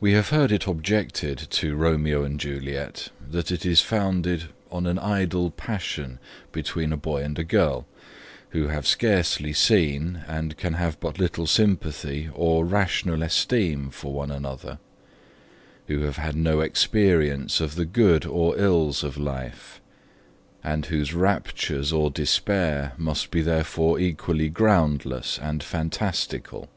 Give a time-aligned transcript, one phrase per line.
[0.00, 4.98] We have heard it objected to ROMEO AND JULIET that it is founded on an
[4.98, 6.18] idle passion
[6.50, 7.86] between a boy and a girl,
[8.50, 14.32] who have scarcely seen and can have but little sympathy or rational esteem for one
[14.32, 14.80] another,
[15.86, 19.80] who have had no experience of the good or ills of life,
[20.64, 26.68] and whose raptures or despair must be therefore equally groundless and fantastical.